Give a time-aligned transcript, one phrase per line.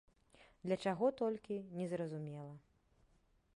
[0.67, 2.51] Для чаго толькі, незразумела.